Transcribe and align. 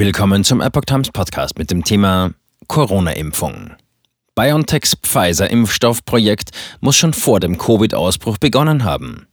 Willkommen 0.00 0.44
zum 0.44 0.62
Epoch 0.62 0.86
Times 0.86 1.10
Podcast 1.10 1.58
mit 1.58 1.70
dem 1.70 1.84
Thema 1.84 2.30
Corona-Impfung. 2.68 3.72
BioNTechs 4.34 4.96
Pfizer-Impfstoffprojekt 4.96 6.52
muss 6.80 6.96
schon 6.96 7.12
vor 7.12 7.38
dem 7.38 7.58
Covid-Ausbruch 7.58 8.38
begonnen 8.38 8.84
haben. 8.84 9.26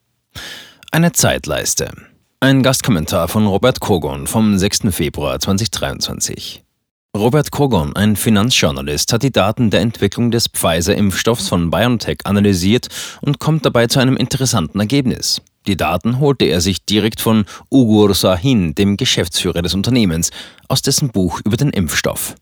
Eine 0.92 1.14
Zeitleiste. 1.14 1.94
Ein 2.42 2.64
Gastkommentar 2.64 3.30
von 3.30 3.48
Robert 3.48 3.80
Kogon 3.80 4.28
vom 4.28 4.58
6. 4.58 4.94
Februar 4.94 5.40
2023. 5.40 6.66
Robert 7.16 7.50
Kogon, 7.52 7.96
ein 7.96 8.18
Finanzjournalist, 8.18 9.14
hat 9.14 9.24
die 9.24 9.32
Daten 9.32 9.70
der 9.70 9.80
Entwicklung 9.80 10.32
des 10.32 10.50
Pfizer-Impfstoffs 10.50 11.48
von 11.48 11.72
BioNTech 11.72 12.26
analysiert 12.26 12.90
und 13.22 13.40
kommt 13.40 13.66
dabei 13.66 13.88
zu 13.88 14.02
einem 14.02 14.18
interessanten 14.18 14.82
Ergebnis. 14.82 15.42
Die 15.68 15.78
Daten 15.78 16.20
holte 16.20 16.46
er 16.46 16.62
sich 16.62 16.86
direkt 16.86 17.20
von 17.20 17.46
Ugur 17.70 18.14
Sahin, 18.14 18.74
dem 18.74 18.96
Geschäftsführer 18.96 19.62
des 19.62 19.74
Unternehmens, 19.74 20.32
aus 20.70 20.82
dessen 20.82 21.10
Buch 21.10 21.42
über 21.44 21.58
den 21.58 21.70
Impfstoff. 21.72 22.36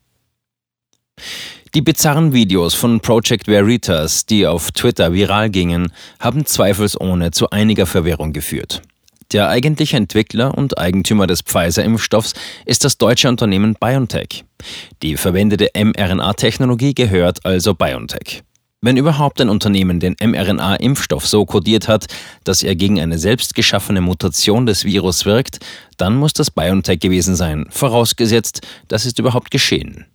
Die 1.73 1.81
bizarren 1.81 2.33
Videos 2.33 2.73
von 2.73 3.01
Project 3.01 3.47
Veritas, 3.47 4.25
die 4.25 4.47
auf 4.47 4.71
Twitter 4.71 5.11
viral 5.11 5.49
gingen, 5.49 5.91
haben 6.19 6.45
zweifelsohne 6.45 7.31
zu 7.31 7.49
einiger 7.49 7.85
Verwirrung 7.85 8.31
geführt. 8.31 8.81
Der 9.33 9.49
eigentliche 9.49 9.97
Entwickler 9.97 10.55
und 10.55 10.77
Eigentümer 10.77 11.25
des 11.25 11.41
Pfizer-Impfstoffs 11.41 12.35
ist 12.65 12.85
das 12.85 12.97
deutsche 12.97 13.27
Unternehmen 13.27 13.75
BioNTech. 13.79 14.45
Die 15.01 15.17
verwendete 15.17 15.69
mRNA-Technologie 15.75 16.93
gehört 16.93 17.43
also 17.43 17.73
BioNTech. 17.73 18.43
Wenn 18.85 18.97
überhaupt 18.97 19.41
ein 19.41 19.49
Unternehmen 19.49 19.99
den 19.99 20.15
mRNA-Impfstoff 20.23 21.25
so 21.25 21.43
kodiert 21.43 21.87
hat, 21.87 22.05
dass 22.43 22.61
er 22.61 22.75
gegen 22.75 23.01
eine 23.01 23.17
selbst 23.17 23.55
geschaffene 23.55 23.99
Mutation 23.99 24.67
des 24.67 24.85
Virus 24.85 25.25
wirkt, 25.25 25.57
dann 25.97 26.15
muss 26.15 26.33
das 26.33 26.51
BioNTech 26.51 26.99
gewesen 26.99 27.35
sein, 27.35 27.65
vorausgesetzt, 27.71 28.61
das 28.87 29.07
ist 29.07 29.17
überhaupt 29.17 29.49
geschehen. 29.49 30.05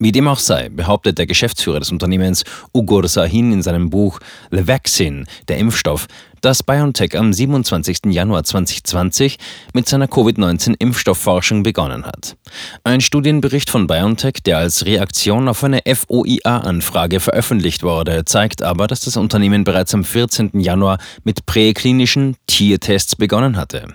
Wie 0.00 0.10
dem 0.10 0.26
auch 0.26 0.40
sei, 0.40 0.70
behauptet 0.70 1.18
der 1.18 1.26
Geschäftsführer 1.26 1.78
des 1.78 1.92
Unternehmens 1.92 2.42
Ugur 2.72 3.06
Sahin 3.06 3.52
in 3.52 3.62
seinem 3.62 3.90
Buch 3.90 4.18
The 4.50 4.66
Vaccine, 4.66 5.24
der 5.46 5.58
Impfstoff, 5.58 6.08
dass 6.40 6.64
BioNTech 6.64 7.16
am 7.16 7.32
27. 7.32 8.06
Januar 8.06 8.42
2020 8.42 9.38
mit 9.72 9.88
seiner 9.88 10.08
Covid-19-Impfstoffforschung 10.08 11.62
begonnen 11.62 12.06
hat. 12.06 12.36
Ein 12.82 13.02
Studienbericht 13.02 13.70
von 13.70 13.86
BioNTech, 13.86 14.42
der 14.44 14.58
als 14.58 14.84
Reaktion 14.84 15.46
auf 15.46 15.62
eine 15.62 15.82
FOIA-Anfrage 15.86 17.20
veröffentlicht 17.20 17.84
wurde, 17.84 18.24
zeigt 18.24 18.64
aber, 18.64 18.88
dass 18.88 19.02
das 19.02 19.16
Unternehmen 19.16 19.62
bereits 19.62 19.94
am 19.94 20.02
14. 20.02 20.58
Januar 20.58 20.98
mit 21.22 21.46
präklinischen 21.46 22.36
Tiertests 22.48 23.14
begonnen 23.14 23.56
hatte. 23.56 23.94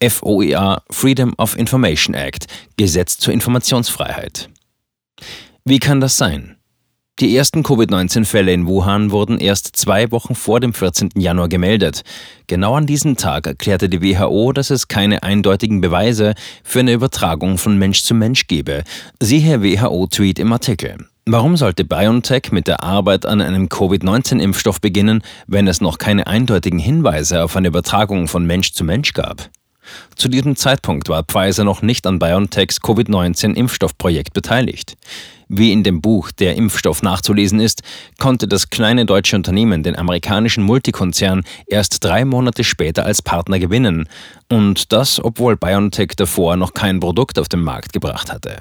FOIA 0.00 0.80
Freedom 0.90 1.34
of 1.38 1.58
Information 1.58 2.14
Act, 2.14 2.46
Gesetz 2.76 3.18
zur 3.18 3.34
Informationsfreiheit. 3.34 4.48
Wie 5.64 5.78
kann 5.78 6.00
das 6.00 6.18
sein? 6.18 6.56
Die 7.20 7.36
ersten 7.36 7.62
Covid-19-Fälle 7.62 8.52
in 8.52 8.66
Wuhan 8.66 9.12
wurden 9.12 9.38
erst 9.38 9.76
zwei 9.76 10.10
Wochen 10.10 10.34
vor 10.34 10.58
dem 10.58 10.74
14. 10.74 11.10
Januar 11.16 11.48
gemeldet. 11.48 12.02
Genau 12.48 12.74
an 12.74 12.86
diesem 12.86 13.16
Tag 13.16 13.46
erklärte 13.46 13.88
die 13.88 14.02
WHO, 14.02 14.52
dass 14.52 14.70
es 14.70 14.88
keine 14.88 15.22
eindeutigen 15.22 15.80
Beweise 15.80 16.34
für 16.64 16.80
eine 16.80 16.92
Übertragung 16.92 17.56
von 17.56 17.78
Mensch 17.78 18.02
zu 18.02 18.14
Mensch 18.14 18.48
gebe. 18.48 18.82
Siehe 19.20 19.62
WHO-Tweet 19.62 20.40
im 20.40 20.52
Artikel. 20.52 21.06
Warum 21.24 21.56
sollte 21.56 21.84
BioNTech 21.84 22.50
mit 22.50 22.66
der 22.66 22.82
Arbeit 22.82 23.24
an 23.24 23.40
einem 23.40 23.68
Covid-19-Impfstoff 23.68 24.80
beginnen, 24.80 25.22
wenn 25.46 25.68
es 25.68 25.80
noch 25.80 25.98
keine 25.98 26.26
eindeutigen 26.26 26.80
Hinweise 26.80 27.44
auf 27.44 27.56
eine 27.56 27.68
Übertragung 27.68 28.28
von 28.28 28.44
Mensch 28.44 28.72
zu 28.72 28.84
Mensch 28.84 29.14
gab? 29.14 29.50
Zu 30.16 30.28
diesem 30.28 30.56
Zeitpunkt 30.56 31.08
war 31.08 31.24
Pfizer 31.24 31.64
noch 31.64 31.82
nicht 31.82 32.06
an 32.06 32.18
BioNTechs 32.18 32.80
Covid-19-Impfstoffprojekt 32.80 34.32
beteiligt. 34.32 34.96
Wie 35.48 35.72
in 35.72 35.82
dem 35.82 36.00
Buch 36.00 36.30
Der 36.32 36.56
Impfstoff 36.56 37.02
nachzulesen 37.02 37.60
ist, 37.60 37.82
konnte 38.18 38.48
das 38.48 38.70
kleine 38.70 39.06
deutsche 39.06 39.36
Unternehmen 39.36 39.82
den 39.82 39.96
amerikanischen 39.96 40.64
Multikonzern 40.64 41.44
erst 41.66 42.02
drei 42.02 42.24
Monate 42.24 42.64
später 42.64 43.04
als 43.04 43.22
Partner 43.22 43.58
gewinnen. 43.58 44.08
Und 44.48 44.92
das, 44.92 45.22
obwohl 45.22 45.56
BioNTech 45.56 46.12
davor 46.16 46.56
noch 46.56 46.74
kein 46.74 47.00
Produkt 47.00 47.38
auf 47.38 47.48
den 47.48 47.60
Markt 47.60 47.92
gebracht 47.92 48.32
hatte. 48.32 48.58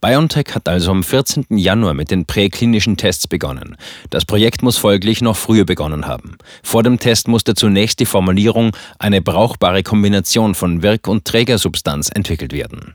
BioNTech 0.00 0.54
hat 0.54 0.68
also 0.68 0.92
am 0.92 1.02
14. 1.02 1.46
Januar 1.50 1.94
mit 1.94 2.12
den 2.12 2.26
präklinischen 2.26 2.96
Tests 2.96 3.26
begonnen. 3.26 3.76
Das 4.10 4.24
Projekt 4.24 4.62
muss 4.62 4.78
folglich 4.78 5.20
noch 5.20 5.36
früher 5.36 5.64
begonnen 5.64 6.06
haben. 6.06 6.36
Vor 6.62 6.84
dem 6.84 7.00
Test 7.00 7.26
musste 7.26 7.54
zunächst 7.54 7.98
die 7.98 8.06
Formulierung 8.06 8.76
eine 8.98 9.20
brauchbare 9.20 9.82
Kombination 9.82 10.54
von 10.54 10.82
Wirk- 10.82 11.08
und 11.08 11.24
Trägersubstanz 11.24 12.08
entwickelt 12.14 12.52
werden. 12.52 12.94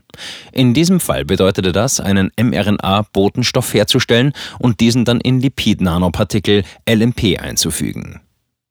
In 0.52 0.72
diesem 0.72 1.00
Fall 1.00 1.24
bedeutete 1.24 1.72
das, 1.72 2.00
einen 2.00 2.30
mRNA-Botenstoff 2.40 3.74
herzustellen 3.74 4.32
und 4.58 4.80
diesen 4.80 5.04
dann 5.04 5.20
in 5.20 5.40
Lipid-Nanopartikel 5.40 6.64
LMP 6.88 7.38
einzufügen. 7.38 8.21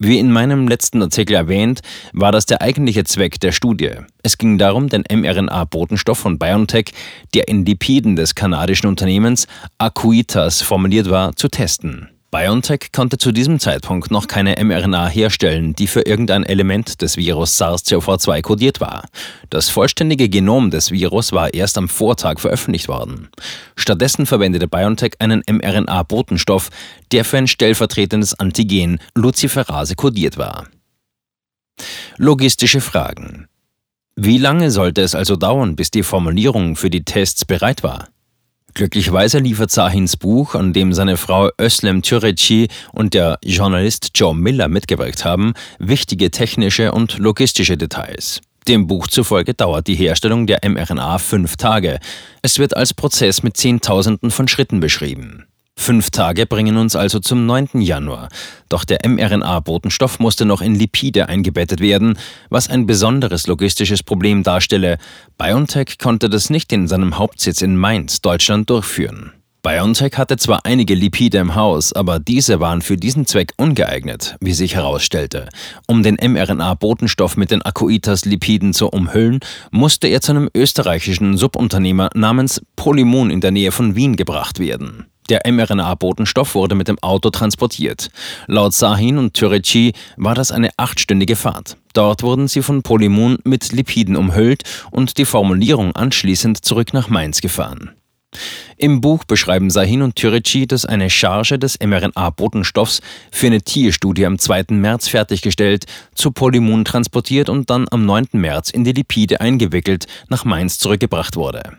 Wie 0.03 0.17
in 0.17 0.31
meinem 0.31 0.67
letzten 0.67 0.99
Artikel 1.03 1.35
erwähnt, 1.35 1.81
war 2.11 2.31
das 2.31 2.47
der 2.47 2.63
eigentliche 2.63 3.03
Zweck 3.03 3.39
der 3.39 3.51
Studie. 3.51 3.91
Es 4.23 4.39
ging 4.39 4.57
darum, 4.57 4.89
den 4.89 5.03
mRNA-Botenstoff 5.03 6.17
von 6.17 6.39
BioNTech, 6.39 6.85
der 7.35 7.47
in 7.47 7.67
Lipiden 7.67 8.15
des 8.15 8.33
kanadischen 8.33 8.89
Unternehmens 8.89 9.45
Acuitas 9.77 10.63
formuliert 10.63 11.11
war, 11.11 11.35
zu 11.35 11.49
testen. 11.49 12.09
BioNTech 12.31 12.93
konnte 12.93 13.17
zu 13.17 13.33
diesem 13.33 13.59
Zeitpunkt 13.59 14.09
noch 14.09 14.25
keine 14.25 14.55
mRNA 14.63 15.09
herstellen, 15.09 15.75
die 15.75 15.87
für 15.87 16.03
irgendein 16.03 16.45
Element 16.45 17.01
des 17.01 17.17
Virus 17.17 17.59
SARS-CoV-2 17.59 18.41
kodiert 18.41 18.79
war. 18.79 19.03
Das 19.49 19.69
vollständige 19.69 20.29
Genom 20.29 20.71
des 20.71 20.91
Virus 20.91 21.33
war 21.33 21.53
erst 21.53 21.77
am 21.77 21.89
Vortag 21.89 22.39
veröffentlicht 22.39 22.87
worden. 22.87 23.27
Stattdessen 23.75 24.25
verwendete 24.25 24.69
BioNTech 24.69 25.15
einen 25.19 25.43
mRNA-Botenstoff, 25.45 26.69
der 27.11 27.25
für 27.25 27.37
ein 27.37 27.47
stellvertretendes 27.47 28.39
Antigen 28.39 28.99
Luciferase 29.13 29.95
kodiert 29.95 30.37
war. 30.37 30.67
Logistische 32.15 32.79
Fragen. 32.79 33.49
Wie 34.15 34.37
lange 34.37 34.71
sollte 34.71 35.01
es 35.01 35.15
also 35.15 35.35
dauern, 35.35 35.75
bis 35.75 35.91
die 35.91 36.03
Formulierung 36.03 36.77
für 36.77 36.89
die 36.89 37.03
Tests 37.03 37.43
bereit 37.43 37.83
war? 37.83 38.07
Glücklicherweise 38.73 39.39
liefert 39.39 39.71
Sahins 39.71 40.15
Buch, 40.15 40.55
an 40.55 40.73
dem 40.73 40.93
seine 40.93 41.17
Frau 41.17 41.49
Özlem 41.59 42.01
Türeci 42.01 42.69
und 42.93 43.13
der 43.13 43.37
Journalist 43.43 44.11
Joe 44.15 44.33
Miller 44.33 44.67
mitgewirkt 44.67 45.25
haben, 45.25 45.53
wichtige 45.79 46.31
technische 46.31 46.91
und 46.91 47.17
logistische 47.17 47.77
Details. 47.77 48.41
Dem 48.67 48.87
Buch 48.87 49.07
zufolge 49.07 49.53
dauert 49.53 49.87
die 49.87 49.95
Herstellung 49.95 50.45
der 50.47 50.59
mRNA 50.63 51.17
fünf 51.17 51.57
Tage. 51.57 51.99
Es 52.41 52.59
wird 52.59 52.77
als 52.77 52.93
Prozess 52.93 53.43
mit 53.43 53.57
Zehntausenden 53.57 54.29
von 54.31 54.47
Schritten 54.47 54.79
beschrieben. 54.79 55.47
Fünf 55.81 56.11
Tage 56.11 56.45
bringen 56.45 56.77
uns 56.77 56.95
also 56.95 57.19
zum 57.19 57.47
9. 57.47 57.81
Januar. 57.81 58.29
Doch 58.69 58.85
der 58.85 58.99
mRNA-Botenstoff 59.03 60.19
musste 60.19 60.45
noch 60.45 60.61
in 60.61 60.75
Lipide 60.75 61.27
eingebettet 61.27 61.79
werden, 61.79 62.19
was 62.51 62.69
ein 62.69 62.85
besonderes 62.85 63.47
logistisches 63.47 64.03
Problem 64.03 64.43
darstelle. 64.43 64.99
BioNTech 65.39 65.97
konnte 65.97 66.29
das 66.29 66.51
nicht 66.51 66.71
in 66.71 66.87
seinem 66.87 67.17
Hauptsitz 67.17 67.63
in 67.63 67.77
Mainz, 67.77 68.21
Deutschland, 68.21 68.69
durchführen. 68.69 69.31
BioNTech 69.63 70.19
hatte 70.19 70.37
zwar 70.37 70.67
einige 70.67 70.93
Lipide 70.93 71.39
im 71.39 71.55
Haus, 71.55 71.93
aber 71.93 72.19
diese 72.19 72.59
waren 72.59 72.83
für 72.83 72.95
diesen 72.95 73.25
Zweck 73.25 73.53
ungeeignet, 73.57 74.35
wie 74.39 74.53
sich 74.53 74.75
herausstellte. 74.75 75.49
Um 75.87 76.03
den 76.03 76.17
mRNA-Botenstoff 76.21 77.37
mit 77.37 77.49
den 77.49 77.63
Acuitas-Lipiden 77.63 78.73
zu 78.73 78.89
umhüllen, 78.89 79.39
musste 79.71 80.07
er 80.07 80.21
zu 80.21 80.33
einem 80.33 80.47
österreichischen 80.53 81.37
Subunternehmer 81.37 82.11
namens 82.13 82.61
Polymun 82.75 83.31
in 83.31 83.41
der 83.41 83.49
Nähe 83.49 83.71
von 83.71 83.95
Wien 83.95 84.15
gebracht 84.15 84.59
werden. 84.59 85.07
Der 85.29 85.41
mRNA-Botenstoff 85.49 86.55
wurde 86.55 86.75
mit 86.75 86.87
dem 86.87 86.99
Auto 86.99 87.29
transportiert. 87.29 88.09
Laut 88.47 88.73
Sahin 88.73 89.17
und 89.17 89.33
Türeci 89.33 89.93
war 90.17 90.35
das 90.35 90.51
eine 90.51 90.69
achtstündige 90.77 91.35
Fahrt. 91.35 91.77
Dort 91.93 92.23
wurden 92.23 92.47
sie 92.47 92.61
von 92.61 92.83
Polymun 92.83 93.37
mit 93.43 93.71
Lipiden 93.71 94.15
umhüllt 94.15 94.63
und 94.91 95.17
die 95.17 95.25
Formulierung 95.25 95.95
anschließend 95.95 96.63
zurück 96.65 96.93
nach 96.93 97.09
Mainz 97.09 97.41
gefahren. 97.41 97.91
Im 98.77 99.01
Buch 99.01 99.25
beschreiben 99.25 99.69
Sahin 99.69 100.01
und 100.01 100.15
Türeci, 100.15 100.65
dass 100.65 100.85
eine 100.85 101.09
Charge 101.09 101.59
des 101.59 101.79
mRNA-Botenstoffs 101.79 103.01
für 103.31 103.47
eine 103.47 103.61
Tierstudie 103.61 104.25
am 104.25 104.39
2. 104.39 104.65
März 104.69 105.07
fertiggestellt, 105.07 105.85
zu 106.15 106.31
Polymun 106.31 106.85
transportiert 106.85 107.49
und 107.49 107.69
dann 107.69 107.87
am 107.91 108.05
9. 108.05 108.29
März 108.33 108.69
in 108.69 108.83
die 108.83 108.93
Lipide 108.93 109.41
eingewickelt 109.41 110.07
nach 110.29 110.45
Mainz 110.45 110.79
zurückgebracht 110.79 111.35
wurde. 111.35 111.77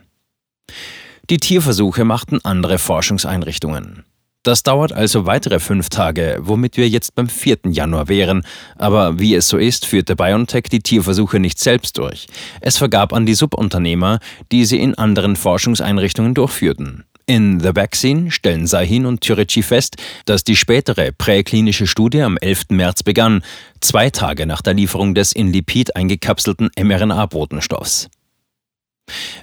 Die 1.31 1.37
Tierversuche 1.37 2.05
machten 2.05 2.41
andere 2.45 2.79
Forschungseinrichtungen. 2.79 4.05
Das 4.43 4.65
dauert 4.65 4.93
also 4.93 5.25
weitere 5.25 5.61
fünf 5.61 5.89
Tage, 5.89 6.39
womit 6.41 6.77
wir 6.77 6.89
jetzt 6.89 7.15
beim 7.15 7.29
4. 7.29 7.59
Januar 7.69 8.09
wären. 8.09 8.45
Aber 8.77 9.21
wie 9.21 9.37
es 9.37 9.49
so 9.49 9.57
ist, 9.57 9.87
führte 9.87 10.17
BioNTech 10.17 10.65
die 10.65 10.81
Tierversuche 10.81 11.39
nicht 11.39 11.61
selbst 11.61 11.97
durch. 11.97 12.27
Es 12.61 12.77
vergab 12.77 13.13
an 13.13 13.25
die 13.25 13.35
Subunternehmer, 13.35 14.19
die 14.51 14.65
sie 14.65 14.81
in 14.81 14.97
anderen 14.99 15.37
Forschungseinrichtungen 15.37 16.35
durchführten. 16.35 17.05
In 17.27 17.61
The 17.61 17.77
Vaccine 17.77 18.33
stellen 18.33 18.67
Sahin 18.67 19.07
und 19.07 19.21
Türeci 19.21 19.63
fest, 19.63 19.95
dass 20.25 20.43
die 20.43 20.57
spätere 20.57 21.13
präklinische 21.13 21.87
Studie 21.87 22.23
am 22.23 22.37
11. 22.37 22.71
März 22.71 23.05
begann, 23.05 23.45
zwei 23.81 24.11
Tage 24.11 24.45
nach 24.45 24.61
der 24.61 24.75
Lieferung 24.75 25.15
des 25.15 25.33
in 25.33 25.53
Lipid 25.53 25.95
eingekapselten 25.95 26.71
mRNA-Botenstoffs. 26.77 28.11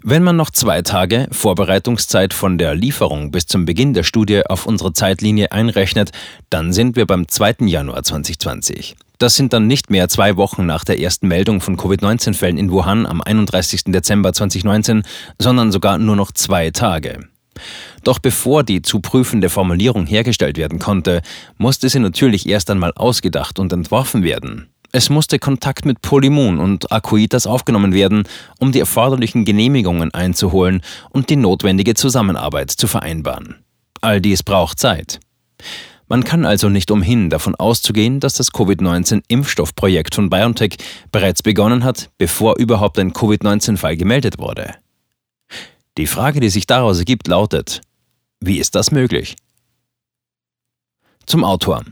Wenn 0.04 0.24
man 0.24 0.36
noch 0.36 0.50
zwei 0.50 0.82
Tage 0.82 1.28
Vorbereitungszeit 1.32 2.34
von 2.34 2.58
der 2.58 2.76
Lieferung 2.76 3.32
bis 3.32 3.46
zum 3.46 3.66
Beginn 3.66 3.94
der 3.94 4.04
Studie 4.04 4.46
auf 4.46 4.66
unsere 4.66 4.94
Zeitlinie 4.94 5.52
einrechnet, 5.52 6.12
dann 6.50 6.74
sind 6.74 6.96
wir 6.96 7.06
beim 7.06 7.28
2. 7.28 7.66
Januar 7.66 8.04
2020. 8.04 8.96
Das 9.20 9.36
sind 9.36 9.52
dann 9.52 9.68
nicht 9.68 9.90
mehr 9.90 10.08
zwei 10.08 10.38
Wochen 10.38 10.66
nach 10.66 10.86
der 10.86 11.00
ersten 11.00 11.28
Meldung 11.28 11.60
von 11.60 11.76
Covid-19-Fällen 11.76 12.58
in 12.58 12.72
Wuhan 12.72 13.06
am 13.06 13.22
31. 13.22 13.84
Dezember 13.88 14.32
2019, 14.32 15.04
sondern 15.38 15.74
sogar 15.74 15.98
nur 15.98 16.16
noch 16.16 16.32
zwei 16.32 16.72
Tage. 16.72 17.28
Doch 18.06 18.20
bevor 18.20 18.64
die 18.64 18.82
zu 18.82 19.02
prüfende 19.02 19.50
Formulierung 19.50 20.06
hergestellt 20.06 20.58
werden 20.58 20.80
konnte, 20.80 21.22
musste 21.58 21.90
sie 21.90 22.00
natürlich 22.00 22.48
erst 22.48 22.70
einmal 22.70 22.94
ausgedacht 22.96 23.60
und 23.60 23.74
entworfen 23.74 24.24
werden. 24.24 24.70
Es 24.92 25.10
musste 25.10 25.38
Kontakt 25.38 25.86
mit 25.86 26.02
Polymun 26.02 26.60
und 26.60 26.92
Akuitas 26.92 27.46
aufgenommen 27.46 27.94
werden, 27.94 28.24
um 28.60 28.72
die 28.72 28.80
erforderlichen 28.80 29.46
Genehmigungen 29.46 30.12
einzuholen 30.14 30.82
und 31.12 31.30
die 31.30 31.36
notwendige 31.36 31.94
Zusammenarbeit 31.94 32.72
zu 32.72 32.88
vereinbaren. 32.88 33.58
All 34.02 34.20
dies 34.20 34.42
braucht 34.42 34.80
Zeit. 34.80 35.20
Man 36.08 36.24
kann 36.24 36.44
also 36.44 36.70
nicht 36.70 36.90
umhin, 36.90 37.30
davon 37.30 37.54
auszugehen, 37.54 38.20
dass 38.20 38.34
das 38.34 38.52
Covid-19-Impfstoffprojekt 38.52 40.16
von 40.16 40.32
BioNTech 40.32 40.78
bereits 41.12 41.44
begonnen 41.44 41.84
hat, 41.84 42.10
bevor 42.18 42.58
überhaupt 42.58 42.98
ein 42.98 43.14
Covid-19-Fall 43.14 43.96
gemeldet 43.96 44.40
wurde. 44.40 44.74
Die 46.00 46.08
Frage, 46.08 46.40
die 46.40 46.50
sich 46.50 46.66
daraus 46.66 46.98
ergibt, 46.98 47.28
lautet, 47.28 47.82
wie 48.40 48.58
ist 48.58 48.74
das 48.74 48.90
möglich? 48.90 49.36
Zum 51.28 51.44
Autor. 51.44 51.84